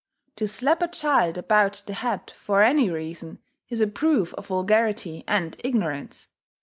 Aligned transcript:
To 0.37 0.47
slap 0.47 0.81
a 0.81 0.87
child 0.87 1.37
about 1.37 1.83
the 1.85 1.93
head, 1.93 2.31
for 2.35 2.63
any 2.63 2.89
reason, 2.89 3.37
is 3.69 3.81
a 3.81 3.85
proof 3.85 4.33
of 4.33 4.47
vulgarity 4.47 5.23
and 5.27 5.55
ignorance. 5.63 6.27